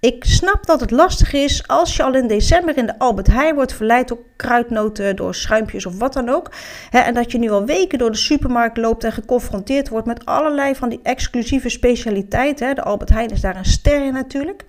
Ik 0.00 0.24
snap 0.24 0.66
dat 0.66 0.80
het 0.80 0.90
lastig 0.90 1.32
is 1.32 1.68
als 1.68 1.96
je 1.96 2.02
al 2.02 2.14
in 2.14 2.26
december 2.26 2.76
in 2.76 2.86
de 2.86 2.98
Albert 2.98 3.26
Heijn 3.26 3.54
wordt 3.54 3.72
verleid 3.72 4.08
door 4.08 4.18
kruidnoten, 4.36 5.16
door 5.16 5.34
schuimpjes 5.34 5.86
of 5.86 5.98
wat 5.98 6.12
dan 6.12 6.28
ook. 6.28 6.50
Hè, 6.90 6.98
en 6.98 7.14
dat 7.14 7.32
je 7.32 7.38
nu 7.38 7.50
al 7.50 7.64
weken 7.64 7.98
door 7.98 8.10
de 8.10 8.16
supermarkt 8.16 8.76
loopt 8.76 9.04
en 9.04 9.12
geconfronteerd 9.12 9.88
wordt 9.88 10.06
met 10.06 10.24
allerlei 10.24 10.74
van 10.74 10.88
die 10.88 11.00
exclusieve 11.02 11.68
specialiteiten. 11.68 12.66
Hè. 12.66 12.74
De 12.74 12.82
Albert 12.82 13.10
Heijn 13.10 13.30
is 13.30 13.40
daar 13.40 13.56
een 13.56 13.64
ster 13.64 14.04
in 14.04 14.12
natuurlijk. 14.12 14.64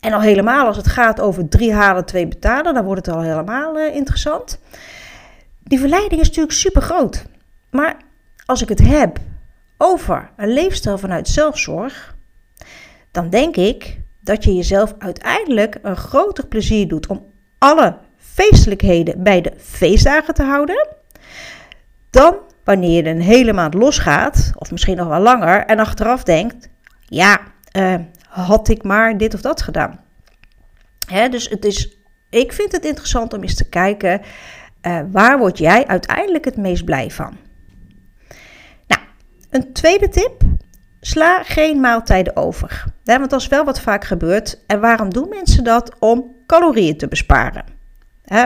En 0.00 0.12
al 0.12 0.20
helemaal 0.20 0.66
als 0.66 0.76
het 0.76 0.88
gaat 0.88 1.20
over 1.20 1.48
drie 1.48 1.72
halen, 1.72 2.04
twee 2.04 2.28
betalen, 2.28 2.74
dan 2.74 2.84
wordt 2.84 3.06
het 3.06 3.14
al 3.14 3.22
helemaal 3.22 3.78
uh, 3.78 3.94
interessant. 3.94 4.60
Die 5.64 5.78
verleiding 5.78 6.20
is 6.20 6.26
natuurlijk 6.26 6.54
super 6.54 6.82
groot. 6.82 7.24
Maar 7.70 7.96
als 8.46 8.62
ik 8.62 8.68
het 8.68 8.80
heb 8.80 9.18
over 9.78 10.30
een 10.36 10.52
leefstijl 10.52 10.98
vanuit 10.98 11.28
zelfzorg, 11.28 12.16
dan 13.10 13.30
denk 13.30 13.56
ik 13.56 14.00
dat 14.20 14.44
je 14.44 14.54
jezelf 14.54 14.94
uiteindelijk 14.98 15.78
een 15.82 15.96
groter 15.96 16.46
plezier 16.46 16.88
doet 16.88 17.06
om 17.06 17.26
alle 17.58 17.96
feestelijkheden 18.16 19.22
bij 19.22 19.40
de 19.40 19.52
feestdagen 19.56 20.34
te 20.34 20.42
houden, 20.42 20.88
dan 22.10 22.36
wanneer 22.64 23.04
je 23.04 23.10
een 23.10 23.20
hele 23.20 23.52
maand 23.52 23.74
losgaat, 23.74 24.50
of 24.54 24.70
misschien 24.70 24.96
nog 24.96 25.08
wel 25.08 25.20
langer, 25.20 25.64
en 25.66 25.78
achteraf 25.78 26.22
denkt: 26.22 26.68
ja, 27.06 27.40
uh, 27.76 27.94
had 28.28 28.68
ik 28.68 28.82
maar 28.82 29.18
dit 29.18 29.34
of 29.34 29.40
dat 29.40 29.62
gedaan. 29.62 30.00
Hè, 31.06 31.28
dus 31.28 31.48
het 31.48 31.64
is, 31.64 31.98
ik 32.30 32.52
vind 32.52 32.72
het 32.72 32.84
interessant 32.84 33.32
om 33.32 33.42
eens 33.42 33.54
te 33.54 33.68
kijken, 33.68 34.20
uh, 34.82 35.00
waar 35.10 35.38
word 35.38 35.58
jij 35.58 35.86
uiteindelijk 35.86 36.44
het 36.44 36.56
meest 36.56 36.84
blij 36.84 37.10
van? 37.10 37.36
Een 39.50 39.72
tweede 39.72 40.08
tip, 40.08 40.42
sla 41.00 41.42
geen 41.42 41.80
maaltijden 41.80 42.36
over. 42.36 42.84
Hè, 43.04 43.18
want 43.18 43.30
dat 43.30 43.40
is 43.40 43.48
wel 43.48 43.64
wat 43.64 43.80
vaak 43.80 44.04
gebeurt. 44.04 44.58
En 44.66 44.80
waarom 44.80 45.12
doen 45.12 45.28
mensen 45.28 45.64
dat? 45.64 45.96
Om 45.98 46.34
calorieën 46.46 46.96
te 46.96 47.08
besparen. 47.08 47.64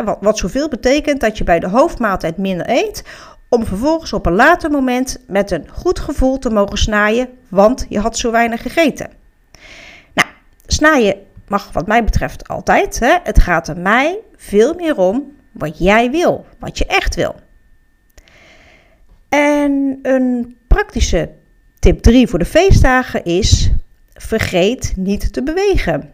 Wat, 0.05 0.19
wat 0.21 0.39
zoveel 0.39 0.69
betekent 0.69 1.21
dat 1.21 1.39
je 1.39 1.45
bij 1.45 1.59
de 1.61 1.69
hoofdmaaltijd 1.69 2.37
minder 2.37 2.71
eet, 2.71 3.05
om 3.49 3.67
vervolgens 3.67 4.13
op 4.13 4.27
een 4.27 4.33
later 4.33 4.71
moment 4.71 5.19
met 5.27 5.51
een 5.51 5.69
goed 5.73 5.99
gevoel 5.99 6.39
te 6.39 6.51
mogen 6.51 6.79
snijden, 6.79 7.29
want 7.49 7.87
je 7.89 7.99
had 7.99 8.19
zo 8.19 8.31
weinig 8.31 8.63
gegeten. 8.63 9.11
Nou, 10.15 10.29
snijden 10.67 11.17
mag 11.49 11.73
wat 11.73 11.87
mij 11.87 12.05
betreft 12.05 12.49
altijd. 12.49 12.99
Hè? 12.99 13.19
Het 13.23 13.39
gaat 13.39 13.69
er 13.69 13.79
mij 13.79 14.19
veel 14.37 14.75
meer 14.75 14.97
om 14.97 15.37
wat 15.53 15.79
jij 15.79 16.11
wil, 16.11 16.47
wat 16.59 16.79
je 16.79 16.87
echt 16.87 17.15
wil. 17.15 17.35
En 19.29 19.99
een 20.03 20.57
praktische 20.73 21.31
tip 21.79 22.01
3 22.01 22.29
voor 22.29 22.39
de 22.39 22.45
feestdagen 22.45 23.25
is: 23.25 23.71
vergeet 24.15 24.93
niet 24.97 25.33
te 25.33 25.43
bewegen. 25.43 26.11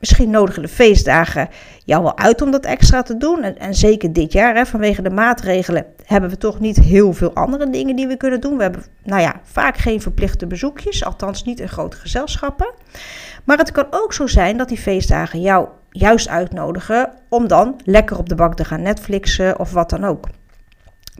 Misschien 0.00 0.30
nodigen 0.30 0.62
de 0.62 0.68
feestdagen 0.68 1.48
jou 1.84 2.02
wel 2.02 2.18
uit 2.18 2.42
om 2.42 2.50
dat 2.50 2.64
extra 2.64 3.02
te 3.02 3.16
doen. 3.16 3.42
En, 3.42 3.74
zeker 3.74 4.12
dit 4.12 4.32
jaar, 4.32 4.54
hè, 4.54 4.66
vanwege 4.66 5.02
de 5.02 5.10
maatregelen, 5.10 5.86
hebben 6.04 6.30
we 6.30 6.36
toch 6.36 6.60
niet 6.60 6.76
heel 6.76 7.12
veel 7.12 7.34
andere 7.34 7.70
dingen 7.70 7.96
die 7.96 8.06
we 8.06 8.16
kunnen 8.16 8.40
doen. 8.40 8.56
We 8.56 8.62
hebben, 8.62 8.84
nou 9.02 9.20
ja, 9.20 9.40
vaak 9.42 9.76
geen 9.76 10.00
verplichte 10.00 10.46
bezoekjes, 10.46 11.04
althans 11.04 11.44
niet 11.44 11.60
in 11.60 11.68
grote 11.68 11.96
gezelschappen. 11.96 12.74
Maar 13.44 13.58
het 13.58 13.72
kan 13.72 13.86
ook 13.90 14.12
zo 14.12 14.26
zijn 14.26 14.56
dat 14.56 14.68
die 14.68 14.78
feestdagen 14.78 15.40
jou 15.40 15.68
juist 15.90 16.28
uitnodigen 16.28 17.12
om 17.28 17.48
dan 17.48 17.80
lekker 17.84 18.18
op 18.18 18.28
de 18.28 18.34
bank 18.34 18.54
te 18.54 18.64
gaan 18.64 18.82
Netflixen 18.82 19.58
of 19.58 19.72
wat 19.72 19.90
dan 19.90 20.04
ook. 20.04 20.28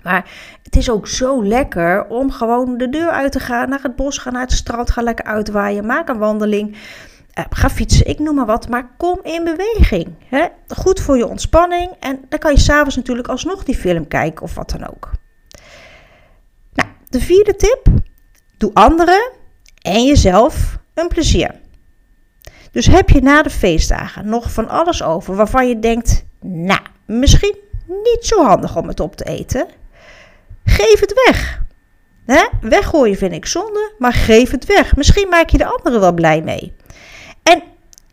Maar 0.02 0.30
het 0.62 0.76
is 0.76 0.90
ook 0.90 1.09
zo 1.09 1.44
lekker 1.44 2.06
om 2.06 2.30
gewoon 2.30 2.76
de 2.78 2.88
deur 2.88 3.11
uit 3.11 3.32
te 3.32 3.40
gaan, 3.40 3.68
naar 3.68 3.82
het 3.82 3.97
bos 3.97 4.18
gaan, 4.18 4.32
naar 4.32 4.42
het 4.42 4.52
strand, 4.52 4.90
ga 4.90 5.02
lekker 5.02 5.25
uitwaaien, 5.25 5.87
maak 5.87 6.09
een 6.09 6.18
wandeling. 6.18 6.76
Uh, 7.38 7.44
ga 7.50 7.71
fietsen, 7.71 8.06
ik 8.06 8.18
noem 8.18 8.35
maar 8.35 8.47
wat, 8.47 8.68
maar 8.68 8.90
kom 8.97 9.18
in 9.23 9.44
beweging. 9.44 10.14
Hè? 10.25 10.47
Goed 10.68 11.00
voor 11.00 11.16
je 11.16 11.26
ontspanning 11.26 11.90
en 12.00 12.21
dan 12.28 12.38
kan 12.38 12.52
je 12.52 12.59
s'avonds 12.59 12.97
natuurlijk 12.97 13.28
alsnog 13.28 13.64
die 13.64 13.75
film 13.75 14.09
kijken 14.09 14.42
of 14.42 14.54
wat 14.54 14.71
dan 14.71 14.88
ook. 14.90 15.11
Nou, 16.73 16.88
de 17.09 17.21
vierde 17.21 17.56
tip, 17.56 17.87
doe 18.56 18.71
anderen 18.75 19.30
en 19.82 20.04
jezelf 20.04 20.78
een 20.94 21.09
plezier. 21.09 21.61
Dus 22.73 22.87
heb 22.87 23.09
je 23.11 23.23
na 23.23 23.42
de 23.42 23.50
feestdagen 23.50 24.28
nog 24.28 24.52
van 24.52 24.68
alles 24.68 25.02
over 25.02 25.35
waarvan 25.35 25.68
je 25.68 25.78
denkt, 25.78 26.25
nou, 26.40 26.80
misschien 27.06 27.56
niet 27.87 28.18
zo 28.21 28.44
handig 28.44 28.76
om 28.76 28.88
het 28.88 29.00
op 29.00 29.16
te 29.16 29.25
eten, 29.25 29.66
geef 30.64 31.00
het 31.00 31.23
weg. 31.26 31.62
Hè? 32.25 32.45
Weggooien 32.61 33.16
vind 33.16 33.33
ik 33.33 33.47
zonde, 33.47 33.92
maar 33.99 34.12
geef 34.12 34.50
het 34.50 34.66
weg. 34.66 34.97
Misschien 34.97 35.28
maak 35.28 35.49
je 35.49 35.59
de 35.59 35.66
anderen 35.66 36.00
wel 36.00 36.12
blij 36.12 36.42
mee. 36.42 36.73
En 37.42 37.62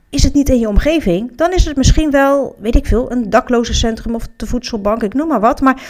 is 0.09 0.23
het 0.23 0.33
niet 0.33 0.49
in 0.49 0.59
je 0.59 0.67
omgeving, 0.67 1.37
dan 1.37 1.53
is 1.53 1.65
het 1.65 1.75
misschien 1.75 2.11
wel, 2.11 2.55
weet 2.59 2.75
ik 2.75 2.85
veel, 2.85 3.11
een 3.11 3.29
daklozencentrum 3.29 4.15
of 4.15 4.27
de 4.35 4.47
voedselbank, 4.47 5.03
ik 5.03 5.13
noem 5.13 5.27
maar 5.27 5.39
wat. 5.39 5.61
Maar 5.61 5.81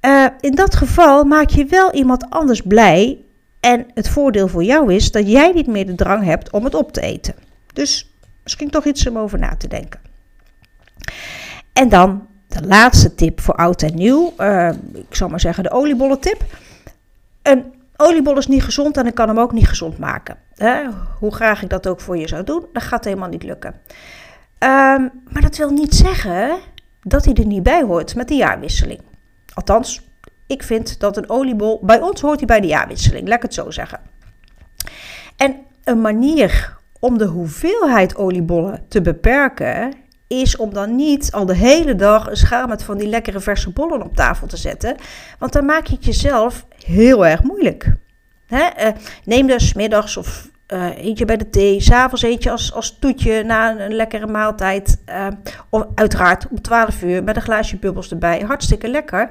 uh, 0.00 0.26
in 0.40 0.54
dat 0.54 0.74
geval 0.74 1.24
maak 1.24 1.50
je 1.50 1.64
wel 1.64 1.92
iemand 1.92 2.30
anders 2.30 2.62
blij. 2.62 3.18
En 3.60 3.86
het 3.94 4.08
voordeel 4.08 4.48
voor 4.48 4.64
jou 4.64 4.94
is 4.94 5.10
dat 5.10 5.30
jij 5.30 5.52
niet 5.52 5.66
meer 5.66 5.86
de 5.86 5.94
drang 5.94 6.24
hebt 6.24 6.50
om 6.50 6.64
het 6.64 6.74
op 6.74 6.92
te 6.92 7.00
eten. 7.00 7.34
Dus 7.72 8.14
misschien 8.42 8.70
toch 8.70 8.84
iets 8.84 9.06
om 9.06 9.18
over 9.18 9.38
na 9.38 9.56
te 9.56 9.68
denken. 9.68 10.00
En 11.72 11.88
dan 11.88 12.26
de 12.50 12.66
laatste 12.66 13.14
tip 13.14 13.40
voor 13.40 13.54
oud 13.54 13.82
en 13.82 13.94
nieuw. 13.94 14.32
Uh, 14.38 14.68
ik 14.94 15.14
zal 15.14 15.28
maar 15.28 15.40
zeggen 15.40 15.62
de 15.62 15.70
oliebollen 15.70 16.20
tip. 16.20 16.44
Een 17.42 17.72
oliebol 17.96 18.38
is 18.38 18.46
niet 18.46 18.62
gezond 18.62 18.96
en 18.96 19.06
ik 19.06 19.14
kan 19.14 19.28
hem 19.28 19.38
ook 19.38 19.52
niet 19.52 19.68
gezond 19.68 19.98
maken. 19.98 20.36
Hè? 20.54 20.82
Hoe 21.18 21.34
graag 21.34 21.62
ik 21.62 21.68
dat 21.68 21.86
ook 21.86 22.00
voor 22.00 22.16
je 22.16 22.28
zou 22.28 22.44
doen, 22.44 22.66
dat 22.72 22.82
gaat 22.82 23.04
helemaal 23.04 23.28
niet 23.28 23.42
lukken. 23.42 23.74
Um, 24.58 25.10
maar 25.28 25.42
dat 25.42 25.56
wil 25.56 25.70
niet 25.70 25.94
zeggen 25.94 26.58
dat 27.02 27.24
hij 27.24 27.34
er 27.34 27.46
niet 27.46 27.62
bij 27.62 27.82
hoort 27.82 28.14
met 28.14 28.28
de 28.28 28.34
jaarwisseling. 28.34 29.00
Althans, 29.54 30.08
ik 30.46 30.62
vind 30.62 31.00
dat 31.00 31.16
een 31.16 31.30
oliebol, 31.30 31.80
bij 31.82 32.00
ons 32.00 32.20
hoort 32.20 32.38
hij 32.38 32.46
bij 32.46 32.60
de 32.60 32.66
jaarwisseling, 32.66 33.28
laat 33.28 33.36
ik 33.36 33.42
het 33.42 33.54
zo 33.54 33.70
zeggen. 33.70 34.00
En 35.36 35.56
een 35.84 36.00
manier 36.00 36.76
om 37.00 37.18
de 37.18 37.24
hoeveelheid 37.24 38.16
oliebollen 38.16 38.84
te 38.88 39.00
beperken, 39.00 39.94
is 40.38 40.56
om 40.56 40.72
dan 40.72 40.96
niet 40.96 41.32
al 41.32 41.46
de 41.46 41.54
hele 41.54 41.94
dag 41.94 42.30
een 42.30 42.36
schaal 42.36 42.66
met 42.66 42.82
van 42.82 42.98
die 42.98 43.08
lekkere 43.08 43.40
verse 43.40 43.70
bollen 43.70 44.02
op 44.02 44.16
tafel 44.16 44.46
te 44.46 44.56
zetten. 44.56 44.96
Want 45.38 45.52
dan 45.52 45.64
maak 45.64 45.86
je 45.86 45.94
het 45.94 46.04
jezelf 46.04 46.66
heel 46.84 47.26
erg 47.26 47.42
moeilijk. 47.42 47.94
Hè? 48.46 48.86
Uh, 48.86 48.92
neem 49.24 49.46
dus 49.46 49.74
middags 49.74 50.16
of 50.16 50.48
uh, 50.68 50.96
eentje 50.96 51.24
bij 51.24 51.36
de 51.36 51.50
thee, 51.50 51.80
s'avonds 51.80 52.22
eentje 52.22 52.50
als, 52.50 52.72
als 52.72 52.98
toetje 52.98 53.42
na 53.42 53.80
een, 53.80 53.94
lekkere 53.94 54.26
maaltijd. 54.26 54.98
Uh, 55.08 55.26
of 55.68 55.84
uiteraard 55.94 56.46
om 56.50 56.62
12 56.62 57.02
uur 57.02 57.24
met 57.24 57.36
een 57.36 57.42
glaasje 57.42 57.76
bubbels 57.76 58.10
erbij. 58.10 58.40
Hartstikke 58.40 58.88
lekker. 58.88 59.28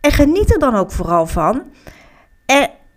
En 0.00 0.12
geniet 0.12 0.52
er 0.52 0.58
dan 0.58 0.74
ook 0.74 0.92
vooral 0.92 1.26
van. 1.26 1.62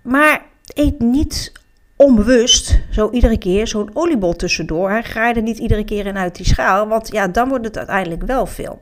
Maar 0.01 0.41
eet 0.73 0.99
niet 0.99 1.51
onbewust 1.95 2.79
zo 2.91 3.09
iedere 3.09 3.37
keer 3.37 3.67
zo'n 3.67 3.89
oliebol 3.93 4.35
tussendoor. 4.35 5.03
Ga 5.03 5.27
je 5.27 5.33
er 5.33 5.41
niet 5.41 5.57
iedere 5.57 5.83
keer 5.83 6.05
in 6.05 6.17
uit 6.17 6.35
die 6.35 6.45
schaal, 6.45 6.87
want 6.87 7.11
ja, 7.11 7.27
dan 7.27 7.49
wordt 7.49 7.65
het 7.65 7.77
uiteindelijk 7.77 8.23
wel 8.23 8.45
veel. 8.45 8.79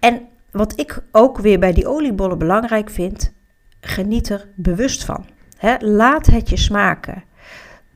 En 0.00 0.20
wat 0.50 0.80
ik 0.80 1.02
ook 1.12 1.38
weer 1.38 1.58
bij 1.58 1.72
die 1.72 1.88
oliebollen 1.88 2.38
belangrijk 2.38 2.90
vind, 2.90 3.32
geniet 3.80 4.28
er 4.28 4.48
bewust 4.54 5.04
van. 5.04 5.26
Laat 5.78 6.26
het 6.26 6.48
je 6.48 6.56
smaken. 6.56 7.24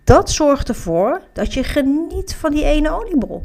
Dat 0.04 0.30
zorgt 0.30 0.68
ervoor 0.68 1.22
dat 1.32 1.54
je 1.54 1.64
geniet 1.64 2.34
van 2.34 2.50
die 2.50 2.64
ene 2.64 2.90
oliebol. 2.90 3.44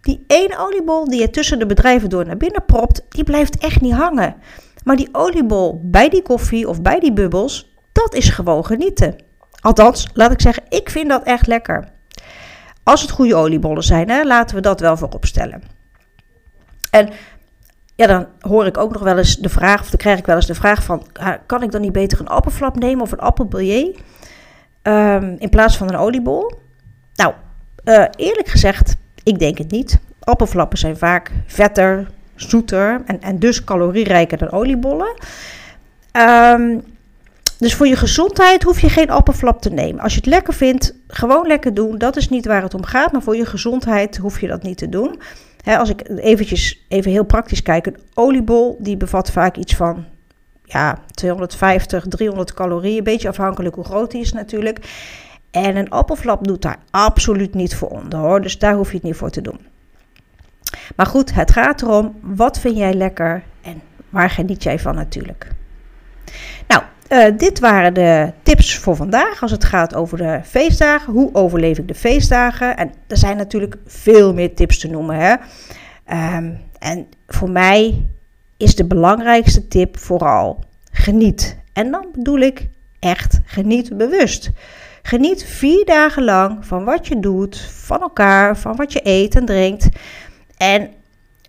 Die 0.00 0.24
ene 0.26 0.58
oliebol 0.58 1.04
die 1.04 1.20
je 1.20 1.30
tussen 1.30 1.58
de 1.58 1.66
bedrijven 1.66 2.08
door 2.08 2.26
naar 2.26 2.36
binnen 2.36 2.64
propt, 2.64 3.04
die 3.08 3.24
blijft 3.24 3.58
echt 3.58 3.80
niet 3.80 3.92
hangen. 3.92 4.36
Maar 4.84 4.96
die 4.96 5.08
oliebol 5.12 5.80
bij 5.84 6.08
die 6.08 6.22
koffie 6.22 6.68
of 6.68 6.82
bij 6.82 7.00
die 7.00 7.12
bubbels, 7.12 7.76
dat 7.92 8.14
is 8.14 8.28
gewoon 8.28 8.66
genieten. 8.66 9.16
Althans, 9.60 10.06
laat 10.14 10.32
ik 10.32 10.40
zeggen, 10.40 10.62
ik 10.68 10.90
vind 10.90 11.08
dat 11.08 11.22
echt 11.22 11.46
lekker. 11.46 11.88
Als 12.82 13.00
het 13.00 13.10
goede 13.10 13.34
oliebollen 13.34 13.82
zijn, 13.82 14.10
hè, 14.10 14.22
laten 14.22 14.56
we 14.56 14.62
dat 14.62 14.80
wel 14.80 14.96
voorop 14.96 15.24
stellen. 15.24 15.62
En 16.90 17.08
ja, 17.94 18.06
dan 18.06 18.26
hoor 18.40 18.66
ik 18.66 18.76
ook 18.76 18.92
nog 18.92 19.02
wel 19.02 19.18
eens 19.18 19.36
de 19.36 19.48
vraag, 19.48 19.80
of 19.80 19.90
dan 19.90 19.98
krijg 19.98 20.18
ik 20.18 20.26
wel 20.26 20.36
eens 20.36 20.46
de 20.46 20.54
vraag 20.54 20.82
van, 20.82 21.06
kan 21.46 21.62
ik 21.62 21.70
dan 21.70 21.80
niet 21.80 21.92
beter 21.92 22.20
een 22.20 22.28
appelflap 22.28 22.78
nemen 22.78 23.02
of 23.02 23.12
een 23.12 23.18
appelbillet 23.18 23.98
um, 24.82 25.36
in 25.38 25.48
plaats 25.48 25.76
van 25.76 25.88
een 25.88 25.96
oliebol? 25.96 26.52
Nou, 27.14 27.34
uh, 27.84 28.04
eerlijk 28.16 28.48
gezegd, 28.48 28.96
ik 29.22 29.38
denk 29.38 29.58
het 29.58 29.70
niet. 29.70 29.98
Appelflappen 30.20 30.78
zijn 30.78 30.96
vaak 30.96 31.30
vetter, 31.46 32.10
zoeter 32.34 33.02
en, 33.06 33.20
en 33.22 33.38
dus 33.38 33.64
calorierijker 33.64 34.38
dan 34.38 34.50
oliebollen. 34.50 35.14
Um, 36.12 36.82
dus 37.60 37.74
voor 37.74 37.86
je 37.86 37.96
gezondheid 37.96 38.62
hoef 38.62 38.80
je 38.80 38.88
geen 38.88 39.10
appelflap 39.10 39.62
te 39.62 39.70
nemen. 39.70 40.02
Als 40.02 40.12
je 40.12 40.18
het 40.18 40.28
lekker 40.28 40.54
vindt, 40.54 40.94
gewoon 41.06 41.46
lekker 41.46 41.74
doen. 41.74 41.98
Dat 41.98 42.16
is 42.16 42.28
niet 42.28 42.46
waar 42.46 42.62
het 42.62 42.74
om 42.74 42.84
gaat. 42.84 43.12
Maar 43.12 43.22
voor 43.22 43.36
je 43.36 43.46
gezondheid 43.46 44.16
hoef 44.16 44.40
je 44.40 44.46
dat 44.46 44.62
niet 44.62 44.78
te 44.78 44.88
doen. 44.88 45.20
als 45.64 45.88
ik 45.88 46.08
eventjes, 46.08 46.84
even 46.88 47.10
heel 47.10 47.24
praktisch 47.24 47.62
kijk. 47.62 47.86
Een 47.86 47.98
oliebol 48.14 48.76
die 48.80 48.96
bevat 48.96 49.30
vaak 49.30 49.56
iets 49.56 49.76
van 49.76 50.04
ja, 50.64 50.98
250, 51.10 52.04
300 52.08 52.54
calorieën. 52.54 52.98
Een 52.98 53.04
beetje 53.04 53.28
afhankelijk 53.28 53.74
hoe 53.74 53.84
groot 53.84 54.10
die 54.10 54.20
is 54.20 54.32
natuurlijk. 54.32 54.78
En 55.50 55.76
een 55.76 55.90
appelflap 55.90 56.44
doet 56.44 56.62
daar 56.62 56.78
absoluut 56.90 57.54
niet 57.54 57.74
voor 57.74 57.88
onder 57.88 58.18
hoor. 58.18 58.40
Dus 58.42 58.58
daar 58.58 58.74
hoef 58.74 58.88
je 58.88 58.94
het 58.96 59.04
niet 59.04 59.16
voor 59.16 59.30
te 59.30 59.40
doen. 59.42 59.60
Maar 60.96 61.06
goed, 61.06 61.34
het 61.34 61.50
gaat 61.50 61.82
erom, 61.82 62.18
wat 62.20 62.58
vind 62.60 62.76
jij 62.76 62.94
lekker 62.94 63.42
en 63.60 63.80
waar 64.08 64.30
geniet 64.30 64.62
jij 64.62 64.78
van 64.78 64.94
natuurlijk. 64.94 65.48
Nou, 66.66 66.82
uh, 67.10 67.24
dit 67.36 67.60
waren 67.60 67.94
de 67.94 68.32
tips 68.42 68.76
voor 68.76 68.96
vandaag 68.96 69.42
als 69.42 69.50
het 69.50 69.64
gaat 69.64 69.94
over 69.94 70.18
de 70.18 70.40
feestdagen. 70.44 71.12
Hoe 71.12 71.34
overleef 71.34 71.78
ik 71.78 71.88
de 71.88 71.94
feestdagen? 71.94 72.76
En 72.76 72.92
er 73.06 73.16
zijn 73.16 73.36
natuurlijk 73.36 73.76
veel 73.86 74.34
meer 74.34 74.54
tips 74.54 74.78
te 74.78 74.88
noemen. 74.88 75.16
Hè? 75.16 75.32
Um, 76.36 76.58
en 76.78 77.06
voor 77.26 77.50
mij 77.50 78.06
is 78.56 78.74
de 78.74 78.84
belangrijkste 78.84 79.68
tip 79.68 79.98
vooral 79.98 80.64
geniet. 80.92 81.56
En 81.72 81.90
dan 81.90 82.06
bedoel 82.12 82.38
ik 82.38 82.68
echt 82.98 83.40
geniet 83.44 83.96
bewust. 83.96 84.50
Geniet 85.02 85.44
vier 85.44 85.84
dagen 85.84 86.24
lang 86.24 86.66
van 86.66 86.84
wat 86.84 87.06
je 87.06 87.20
doet, 87.20 87.60
van 87.60 88.00
elkaar, 88.00 88.56
van 88.56 88.76
wat 88.76 88.92
je 88.92 89.00
eet 89.02 89.34
en 89.34 89.44
drinkt. 89.44 89.88
En 90.56 90.90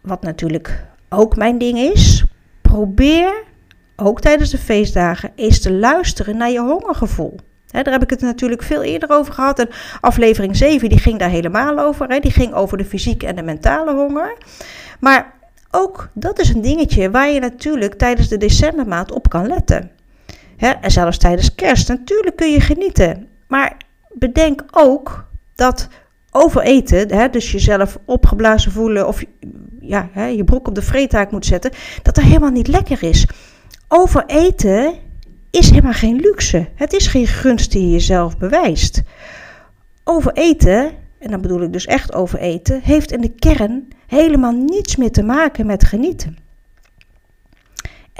wat 0.01 0.21
natuurlijk 0.21 0.85
ook 1.09 1.35
mijn 1.35 1.57
ding 1.57 1.77
is, 1.77 2.25
probeer 2.61 3.43
ook 4.05 4.21
tijdens 4.21 4.49
de 4.49 4.57
feestdagen 4.57 5.31
eens 5.35 5.61
te 5.61 5.71
luisteren 5.71 6.37
naar 6.37 6.51
je 6.51 6.59
hongergevoel. 6.59 7.35
daar 7.67 7.91
heb 7.91 8.03
ik 8.03 8.09
het 8.09 8.21
natuurlijk 8.21 8.63
veel 8.63 8.83
eerder 8.83 9.09
over 9.09 9.33
gehad. 9.33 9.59
En 9.59 9.69
aflevering 10.01 10.55
7 10.55 10.89
die 10.89 10.99
ging 10.99 11.19
daar 11.19 11.29
helemaal 11.29 11.79
over. 11.79 12.21
die 12.21 12.31
ging 12.31 12.53
over 12.53 12.77
de 12.77 12.85
fysieke 12.85 13.27
en 13.27 13.35
de 13.35 13.43
mentale 13.43 13.93
honger. 13.93 14.37
Maar 14.99 15.33
ook 15.71 16.09
dat 16.13 16.39
is 16.39 16.49
een 16.49 16.61
dingetje 16.61 17.11
waar 17.11 17.29
je 17.29 17.39
natuurlijk 17.39 17.93
tijdens 17.93 18.27
de 18.27 18.37
decembermaand 18.37 19.11
op 19.11 19.29
kan 19.29 19.47
letten. 19.47 19.91
en 20.57 20.91
zelfs 20.91 21.17
tijdens 21.17 21.55
kerst. 21.55 21.87
Natuurlijk 21.87 22.35
kun 22.35 22.51
je 22.51 22.61
genieten. 22.61 23.27
Maar 23.47 23.77
bedenk 24.13 24.63
ook 24.71 25.25
dat 25.55 25.87
overeten, 26.31 27.31
dus 27.31 27.51
jezelf 27.51 27.97
opgeblazen 28.05 28.71
voelen 28.71 29.07
of 29.07 29.23
ja, 29.79 30.09
je 30.25 30.43
broek 30.43 30.67
op 30.67 30.75
de 30.75 30.81
vreetaak 30.81 31.31
moet 31.31 31.45
zetten, 31.45 31.71
dat 32.01 32.15
dat 32.15 32.23
helemaal 32.23 32.49
niet 32.49 32.67
lekker 32.67 33.03
is. 33.03 33.27
Overeten 33.93 34.93
is 35.49 35.69
helemaal 35.69 35.93
geen 35.93 36.15
luxe. 36.15 36.67
Het 36.75 36.93
is 36.93 37.07
geen 37.07 37.27
gunst 37.27 37.71
die 37.71 37.85
je 37.85 37.91
jezelf 37.91 38.37
bewijst. 38.37 39.01
Overeten, 40.03 40.91
en 41.19 41.31
dan 41.31 41.41
bedoel 41.41 41.61
ik 41.61 41.73
dus 41.73 41.85
echt 41.85 42.13
overeten, 42.13 42.81
heeft 42.81 43.11
in 43.11 43.21
de 43.21 43.29
kern 43.29 43.87
helemaal 44.07 44.51
niets 44.51 44.95
meer 44.95 45.11
te 45.11 45.23
maken 45.23 45.65
met 45.65 45.83
genieten. 45.83 46.37